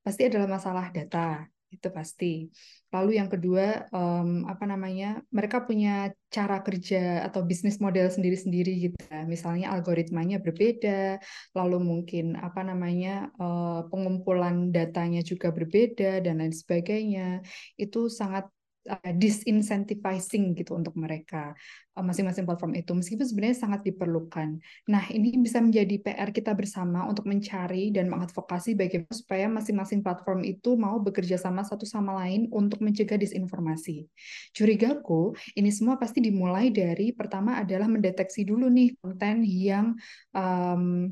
[0.01, 2.51] pasti adalah masalah data itu pasti.
[2.91, 8.99] Lalu yang kedua, um, apa namanya, mereka punya cara kerja atau bisnis model sendiri-sendiri gitu.
[9.07, 9.23] Ya.
[9.23, 11.23] Misalnya algoritmanya berbeda,
[11.55, 17.39] lalu mungkin apa namanya uh, pengumpulan datanya juga berbeda dan lain sebagainya.
[17.79, 18.51] Itu sangat
[18.89, 21.53] uh, disincentivizing gitu untuk mereka
[21.97, 24.57] uh, masing-masing platform itu meskipun sebenarnya sangat diperlukan.
[24.89, 30.41] Nah, ini bisa menjadi PR kita bersama untuk mencari dan mengadvokasi bagaimana supaya masing-masing platform
[30.47, 34.07] itu mau bekerja sama satu sama lain untuk mencegah disinformasi.
[34.55, 39.93] Curigaku, ini semua pasti dimulai dari pertama adalah mendeteksi dulu nih konten yang
[40.33, 41.11] um,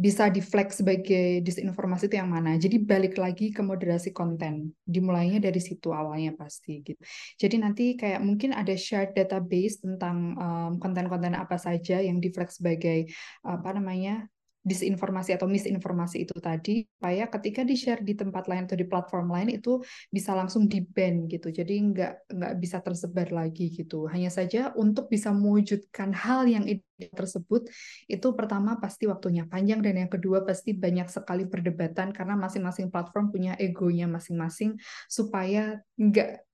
[0.00, 2.56] bisa di-flag sebagai disinformasi itu yang mana.
[2.56, 4.72] Jadi balik lagi ke moderasi konten.
[4.80, 6.96] Dimulainya dari situ awalnya pasti gitu.
[7.36, 10.40] Jadi nanti kayak mungkin ada shared database tentang
[10.80, 13.12] konten-konten um, apa saja yang di-flag sebagai
[13.44, 14.24] apa namanya
[14.60, 19.32] disinformasi atau misinformasi itu tadi supaya ketika di share di tempat lain atau di platform
[19.32, 19.80] lain itu
[20.12, 21.48] bisa langsung di ban gitu.
[21.48, 24.04] Jadi nggak nggak bisa tersebar lagi gitu.
[24.12, 26.68] Hanya saja untuk bisa mewujudkan hal yang
[27.08, 27.64] tersebut
[28.12, 33.32] itu pertama pasti waktunya panjang dan yang kedua pasti banyak sekali perdebatan karena masing-masing platform
[33.32, 34.76] punya egonya masing-masing
[35.08, 36.44] supaya nggak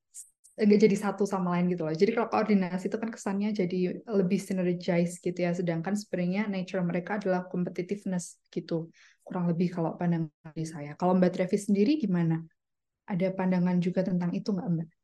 [0.57, 1.93] nggak jadi satu sama lain gitu loh.
[1.93, 5.53] Jadi kalau koordinasi itu kan kesannya jadi lebih synergize gitu ya.
[5.53, 8.89] Sedangkan sebenarnya nature mereka adalah competitiveness gitu.
[9.21, 10.97] Kurang lebih kalau pandangan saya.
[10.97, 12.41] Kalau Mbak Trevi sendiri gimana?
[13.05, 14.96] Ada pandangan juga tentang itu nggak Mbak?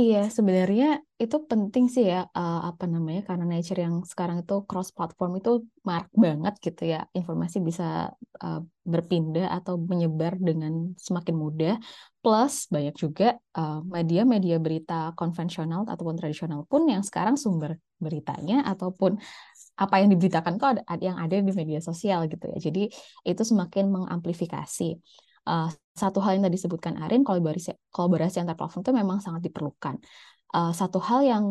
[0.00, 0.84] Iya, sebenarnya
[1.22, 5.50] itu penting sih ya, uh, apa namanya, karena nature yang sekarang itu cross platform itu
[5.86, 8.10] mark banget gitu ya, informasi bisa
[8.42, 8.58] uh,
[8.92, 11.74] berpindah atau menyebar dengan semakin mudah.
[12.18, 19.14] Plus banyak juga uh, media-media berita konvensional ataupun tradisional pun yang sekarang sumber beritanya ataupun
[19.78, 22.58] apa yang diberitakan kok ada yang ada di media sosial gitu ya.
[22.58, 22.90] Jadi
[23.30, 24.98] itu semakin mengamplifikasi
[25.48, 30.02] uh, satu hal yang tadi disebutkan Arin, kolaborasi, kolaborasi antar platform itu memang sangat diperlukan.
[30.50, 31.44] Uh, satu hal yang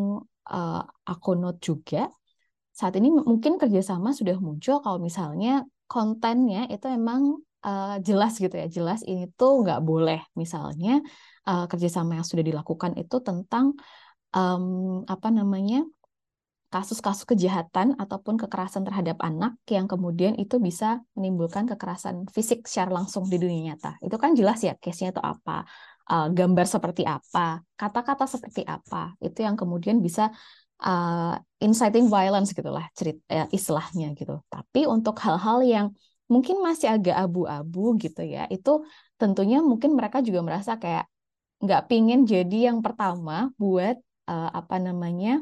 [0.48, 2.12] uh, aku note juga,
[2.74, 8.66] saat ini mungkin kerjasama sudah muncul kalau misalnya kontennya itu memang uh, jelas gitu ya,
[8.68, 10.20] jelas ini tuh nggak boleh.
[10.36, 11.00] Misalnya
[11.48, 13.72] uh, kerjasama yang sudah dilakukan itu tentang
[14.34, 15.86] um, apa namanya
[16.74, 23.30] kasus-kasus kejahatan ataupun kekerasan terhadap anak yang kemudian itu bisa menimbulkan kekerasan fisik secara langsung
[23.30, 24.02] di dunia nyata.
[24.02, 25.62] Itu kan jelas ya case-nya itu apa,
[26.10, 29.14] uh, gambar seperti apa, kata-kata seperti apa.
[29.22, 30.34] Itu yang kemudian bisa
[30.82, 34.42] uh, inciting violence gitulah cerita ya, istilahnya gitu.
[34.50, 35.86] Tapi untuk hal-hal yang
[36.26, 38.82] mungkin masih agak abu-abu gitu ya, itu
[39.14, 41.06] tentunya mungkin mereka juga merasa kayak
[41.62, 43.94] nggak pingin jadi yang pertama buat
[44.26, 45.40] uh, apa namanya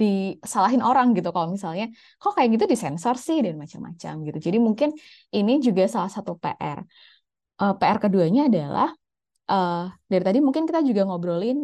[0.00, 1.90] disalahin orang gitu kalau misalnya
[2.22, 4.38] kok kayak gitu disensor sih dan macam-macam gitu.
[4.46, 4.88] Jadi mungkin
[5.34, 6.78] ini juga salah satu PR.
[7.58, 8.88] Uh, eh, PR keduanya adalah
[9.50, 11.58] uh, dari tadi mungkin kita juga ngobrolin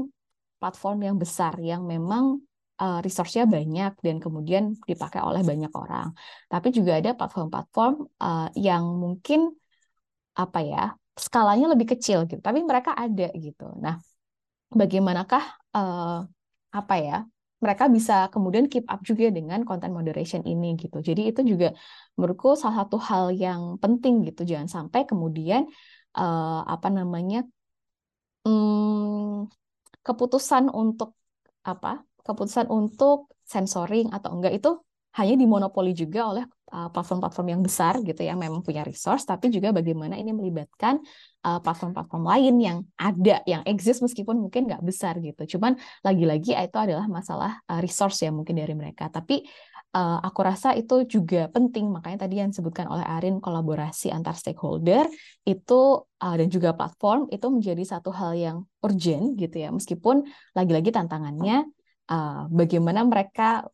[0.58, 2.42] platform yang besar yang memang
[2.82, 6.10] uh, resource-nya banyak dan kemudian dipakai oleh banyak orang.
[6.50, 9.54] Tapi juga ada platform-platform uh, yang mungkin
[10.34, 13.70] apa ya skalanya lebih kecil gitu, tapi mereka ada gitu.
[13.78, 14.02] Nah,
[14.74, 15.44] bagaimanakah
[15.78, 16.26] uh,
[16.74, 17.22] apa ya
[17.64, 21.00] mereka bisa kemudian keep up juga dengan content moderation ini gitu.
[21.08, 21.72] Jadi itu juga
[22.16, 24.44] menurutku salah satu hal yang penting gitu.
[24.50, 25.64] Jangan sampai kemudian
[26.20, 27.48] uh, apa namanya
[28.44, 29.48] um,
[30.04, 31.16] keputusan untuk
[31.64, 34.70] apa keputusan untuk sensoring atau enggak itu
[35.16, 36.44] hanya dimonopoli juga oleh
[36.90, 40.98] platform-platform yang besar gitu ya memang punya resource tapi juga bagaimana ini melibatkan
[41.44, 45.56] uh, platform-platform lain yang ada yang exist meskipun mungkin nggak besar gitu.
[45.56, 49.12] Cuman lagi-lagi itu adalah masalah resource ya mungkin dari mereka.
[49.12, 49.44] Tapi
[49.94, 51.92] uh, aku rasa itu juga penting.
[51.92, 55.06] Makanya tadi yang disebutkan oleh Arin kolaborasi antar stakeholder
[55.46, 59.70] itu uh, dan juga platform itu menjadi satu hal yang urgent gitu ya.
[59.70, 61.68] Meskipun lagi-lagi tantangannya
[62.10, 63.68] uh, bagaimana mereka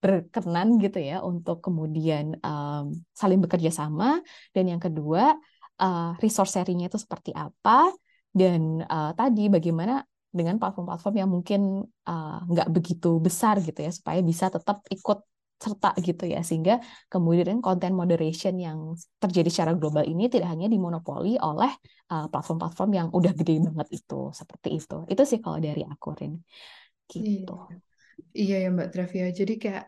[0.00, 4.24] berkenan gitu ya untuk kemudian um, saling bekerja sama.
[4.56, 5.36] Dan yang kedua
[5.76, 7.92] uh, resource sharingnya itu seperti apa?
[8.32, 14.24] Dan uh, tadi bagaimana dengan platform-platform yang mungkin uh, nggak begitu besar gitu ya supaya
[14.24, 15.20] bisa tetap ikut
[15.60, 16.40] serta gitu ya.
[16.40, 16.80] Sehingga
[17.12, 21.68] kemudian konten moderation yang terjadi secara global ini tidak hanya dimonopoli oleh
[22.08, 24.32] platform-platform uh, yang udah gede banget itu.
[24.32, 24.96] Seperti itu.
[25.12, 26.40] Itu sih kalau dari aku Rin.
[27.04, 27.52] Gitu.
[27.52, 27.89] Iya.
[28.32, 29.26] Iya ya Mbak Trevia.
[29.30, 29.84] Jadi kayak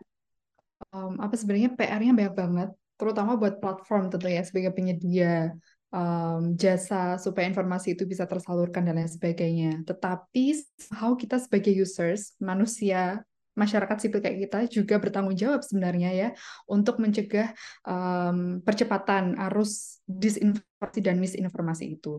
[0.91, 2.69] um, apa sebenarnya PR-nya banyak banget,
[2.99, 5.53] terutama buat platform tentu ya sebagai penyedia
[5.93, 9.85] um, jasa supaya informasi itu bisa tersalurkan dan lain sebagainya.
[9.85, 10.43] Tetapi
[10.97, 13.21] how kita sebagai users, manusia
[13.53, 16.29] masyarakat sipil kayak kita juga bertanggung jawab sebenarnya ya
[16.65, 17.53] untuk mencegah
[17.85, 22.17] um, percepatan arus disinformasi dan misinformasi itu.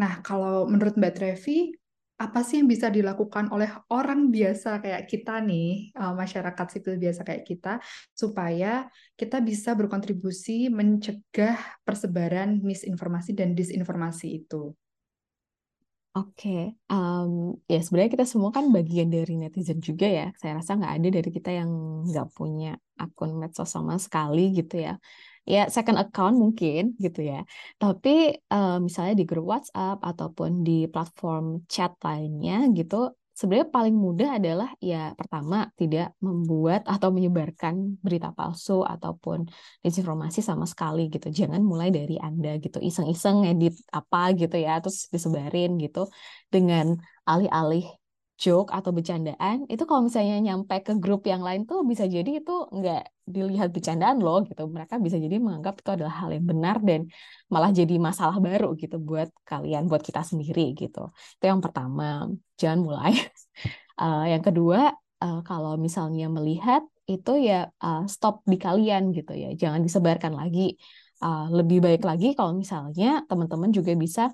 [0.00, 1.76] Nah, kalau menurut Mbak Trevi,
[2.20, 7.20] apa sih yang bisa dilakukan oleh orang biasa kayak kita nih, uh, masyarakat sipil biasa
[7.24, 7.80] kayak kita,
[8.16, 14.72] supaya kita bisa berkontribusi mencegah persebaran misinformasi dan disinformasi itu.
[16.10, 20.26] Oke, um, ya sebenarnya kita semua kan bagian dari netizen juga ya.
[20.36, 21.70] Saya rasa nggak ada dari kita yang
[22.04, 24.98] nggak punya akun medsos sama sekali gitu ya
[25.44, 27.44] ya second account mungkin gitu ya.
[27.80, 28.10] Tapi
[28.52, 34.68] uh, misalnya di grup WhatsApp ataupun di platform chat lainnya gitu, sebenarnya paling mudah adalah
[34.84, 39.48] ya pertama tidak membuat atau menyebarkan berita palsu ataupun
[39.80, 41.32] disinformasi sama sekali gitu.
[41.32, 46.12] Jangan mulai dari Anda gitu iseng-iseng edit apa gitu ya terus disebarin gitu
[46.52, 47.99] dengan alih-alih
[48.40, 52.52] joke atau bercandaan itu kalau misalnya nyampe ke grup yang lain tuh bisa jadi itu
[52.72, 54.64] nggak dilihat bercandaan loh gitu.
[54.64, 57.00] Mereka bisa jadi menganggap itu adalah hal yang benar dan
[57.52, 61.12] malah jadi masalah baru gitu buat kalian buat kita sendiri gitu.
[61.36, 63.12] Itu yang pertama jangan mulai.
[64.00, 69.52] Uh, yang kedua uh, kalau misalnya melihat itu ya uh, stop di kalian gitu ya.
[69.52, 70.80] Jangan disebarkan lagi.
[71.20, 74.32] Uh, lebih baik lagi kalau misalnya teman-teman juga bisa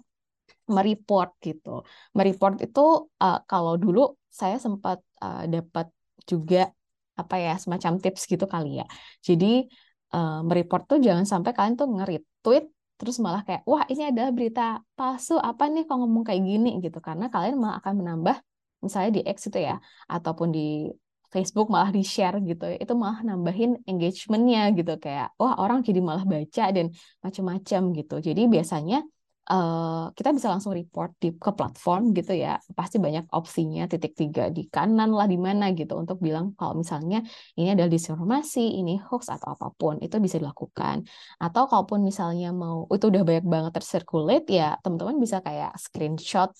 [0.66, 1.86] mereport gitu.
[2.16, 5.86] Mereport itu uh, kalau dulu saya sempat uh, dapat
[6.26, 6.70] juga
[7.16, 8.86] apa ya semacam tips gitu kali ya.
[9.24, 9.64] Jadi
[10.12, 12.64] uh, mereport tuh jangan sampai kalian tuh nge-retweet
[12.96, 16.98] terus malah kayak wah ini ada berita palsu apa nih kalau ngomong kayak gini gitu
[17.04, 18.36] karena kalian malah akan menambah
[18.80, 19.76] misalnya di X itu ya
[20.08, 20.88] ataupun di
[21.28, 26.24] Facebook malah di share gitu itu malah nambahin engagementnya gitu kayak wah orang jadi malah
[26.24, 26.86] baca dan
[27.20, 29.04] macam-macam gitu jadi biasanya
[29.50, 32.58] uh, kita bisa langsung report di ke platform gitu ya.
[32.74, 35.94] Pasti banyak opsinya titik tiga di kanan lah di mana gitu.
[35.98, 37.22] Untuk bilang kalau misalnya
[37.58, 41.06] ini adalah disinformasi ini hoax atau apa pun itu bisa dilakukan.
[41.38, 46.50] Atau kalaupun misalnya mau itu udah banyak banget tercirculate ya teman-teman bisa kayak screenshot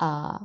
[0.00, 0.40] uh,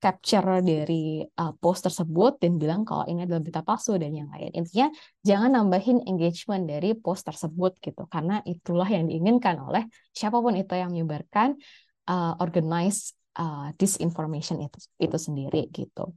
[0.00, 4.50] capture dari uh, post tersebut dan bilang kalau ini adalah berita palsu dan yang lain.
[4.56, 4.88] Intinya
[5.20, 9.84] jangan nambahin engagement dari post tersebut gitu karena itulah yang diinginkan oleh
[10.16, 11.60] siapa pun itu yang menyebarkan
[12.08, 16.16] uh, organized uh, disinformation itu itu sendiri gitu.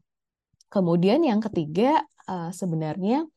[0.71, 3.27] Kemudian yang ketiga uh, sebenarnya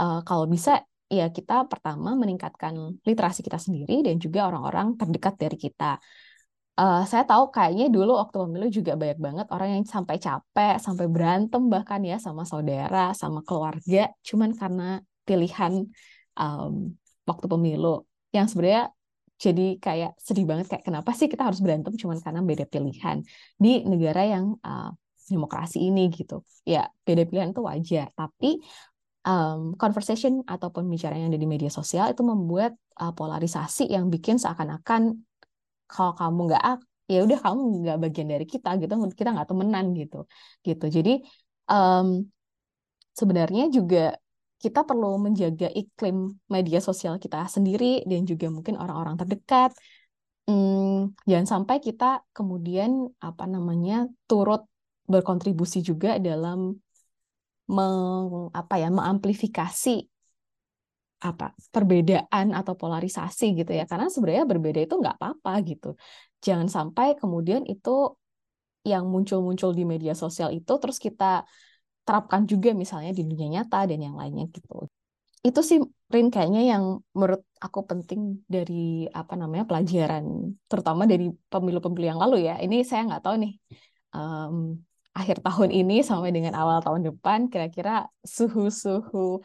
[0.00, 5.58] uh, kalau bisa ya kita pertama meningkatkan literasi kita sendiri dan juga orang-orang terdekat dari
[5.58, 6.00] kita
[6.80, 11.06] uh, saya tahu kayaknya dulu waktu pemilu juga banyak banget orang yang sampai capek, sampai
[11.12, 15.84] berantem bahkan ya sama saudara, sama keluarga, cuman karena pilihan
[16.40, 16.96] um,
[17.28, 18.08] waktu pemilu.
[18.32, 18.84] Yang sebenarnya
[19.40, 23.16] jadi kayak sedih banget kayak kenapa sih kita harus berantem cuman karena beda pilihan?
[23.60, 24.90] Di negara yang uh,
[25.28, 26.42] demokrasi ini gitu.
[26.64, 28.58] Ya beda pilihan itu wajar, tapi
[29.24, 34.40] um, conversation ataupun bicara yang ada di media sosial itu membuat uh, polarisasi yang bikin
[34.40, 35.22] seakan-akan
[35.92, 36.62] kalau kamu nggak
[37.12, 40.16] ya udah kamu nggak bagian dari kita gitu kita nggak temenan gitu
[40.66, 40.84] gitu.
[40.96, 41.10] Jadi
[41.72, 42.06] um,
[43.18, 44.14] sebenarnya juga
[44.60, 49.72] kita perlu menjaga iklim media sosial kita sendiri dan juga mungkin orang-orang terdekat.
[50.44, 52.04] Hmm, jangan sampai kita
[52.36, 52.90] kemudian
[53.24, 54.66] apa namanya turut
[55.08, 56.76] berkontribusi juga dalam
[57.70, 60.09] meng, apa ya mengamplifikasi
[61.20, 63.84] apa perbedaan atau polarisasi gitu ya.
[63.84, 65.88] Karena sebenarnya berbeda itu nggak apa-apa gitu.
[66.40, 68.16] Jangan sampai kemudian itu
[68.80, 71.44] yang muncul-muncul di media sosial itu terus kita
[72.08, 74.88] terapkan juga misalnya di dunia nyata dan yang lainnya gitu.
[75.44, 75.80] Itu sih
[76.10, 82.50] Rin kayaknya yang menurut aku penting dari apa namanya pelajaran terutama dari pemilu-pemilu yang lalu
[82.50, 82.58] ya.
[82.58, 83.52] Ini saya nggak tahu nih
[84.10, 84.74] um,
[85.14, 89.38] akhir tahun ini sampai dengan awal tahun depan kira-kira suhu-suhu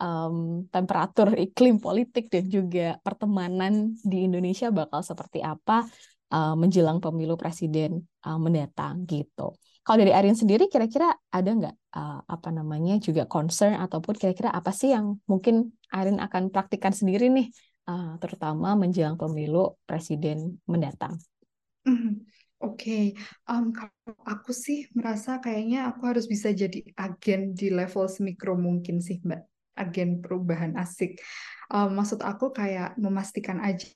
[0.00, 5.84] um, temperatur iklim politik dan juga pertemanan di Indonesia bakal seperti apa
[6.32, 9.54] uh, menjelang pemilu presiden uh, mendatang gitu.
[9.80, 14.72] Kalau dari Arin sendiri kira-kira ada nggak uh, apa namanya juga concern ataupun kira-kira apa
[14.72, 17.48] sih yang mungkin Arin akan praktikkan sendiri nih
[17.88, 21.16] uh, terutama menjelang pemilu presiden mendatang?
[21.88, 22.28] Mm,
[22.60, 23.04] Oke, okay.
[23.48, 29.00] um, kalau aku sih merasa kayaknya aku harus bisa jadi agen di level semikro mungkin
[29.00, 31.16] sih, Mbak agen perubahan asik.
[31.70, 33.86] Uh, maksud aku kayak memastikan aja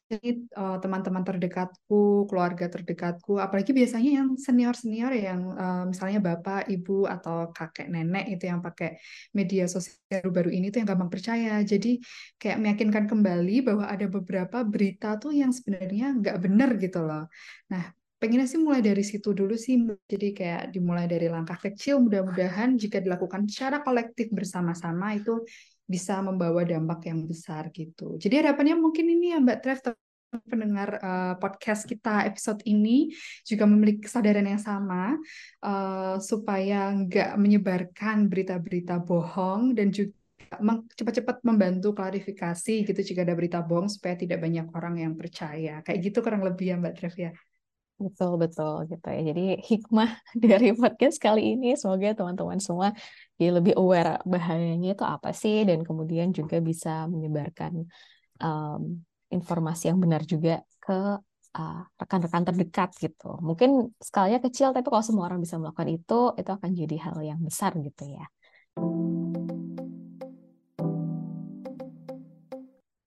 [0.54, 7.50] uh, teman-teman terdekatku, keluarga terdekatku, apalagi biasanya yang senior-senior yang uh, misalnya bapak, ibu atau
[7.50, 8.94] kakek nenek itu yang pakai
[9.34, 11.58] media sosial baru-baru ini tuh yang gampang percaya.
[11.66, 11.98] Jadi
[12.38, 17.26] kayak meyakinkan kembali bahwa ada beberapa berita tuh yang sebenarnya nggak benar gitu loh.
[17.74, 17.90] Nah,
[18.24, 19.76] pengennya sih mulai dari situ dulu sih
[20.08, 25.44] jadi kayak dimulai dari langkah kecil mudah-mudahan jika dilakukan secara kolektif bersama-sama itu
[25.84, 28.16] bisa membawa dampak yang besar gitu.
[28.16, 29.80] Jadi harapannya mungkin ini ya Mbak Trev
[30.42, 33.14] pendengar uh, podcast kita episode ini
[33.46, 35.14] juga memiliki kesadaran yang sama
[35.62, 40.16] uh, supaya nggak menyebarkan berita-berita bohong dan juga
[40.94, 45.82] cepat-cepat membantu klarifikasi gitu jika ada berita bohong supaya tidak banyak orang yang percaya.
[45.82, 47.30] Kayak gitu kurang lebih ya Mbak Trev ya.
[48.04, 49.20] Betul, betul gitu ya.
[49.32, 50.10] Jadi hikmah
[50.44, 52.92] dari podcast kali ini semoga teman-teman semua
[53.40, 57.88] jadi lebih aware bahayanya itu apa sih dan kemudian juga bisa menyebarkan
[58.44, 59.00] um,
[59.32, 61.18] informasi yang benar juga ke
[61.96, 63.40] rekan-rekan uh, terdekat gitu.
[63.40, 67.40] Mungkin skalanya kecil tapi kalau semua orang bisa melakukan itu itu akan jadi hal yang
[67.40, 68.26] besar gitu ya.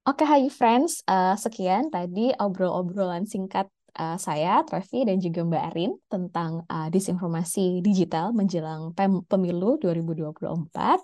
[0.07, 1.03] Oke, okay, hi friends.
[1.03, 3.67] Uh, sekian tadi obrol-obrolan singkat
[3.97, 8.93] uh, saya, Trevi, dan juga Mbak Arin tentang uh, disinformasi digital menjelang
[9.25, 11.01] pemilu 2024.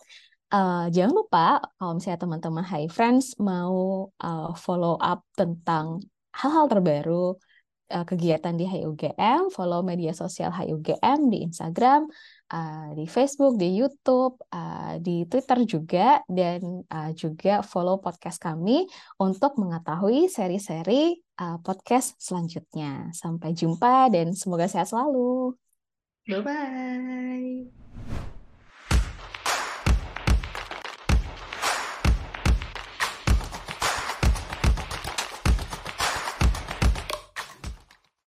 [0.53, 1.47] Uh, jangan lupa
[1.81, 5.97] kalau misalnya teman-teman Hi Friends mau uh, follow up tentang
[6.29, 7.33] hal-hal terbaru
[7.89, 12.05] uh, kegiatan di HIUGM, follow media sosial HIUGM di Instagram,
[12.53, 18.85] uh, di Facebook, di YouTube, uh, di Twitter juga, dan uh, juga follow podcast kami
[19.17, 23.09] untuk mengetahui seri-seri uh, podcast selanjutnya.
[23.17, 25.57] Sampai jumpa dan semoga sehat selalu.
[26.29, 28.32] Bye bye.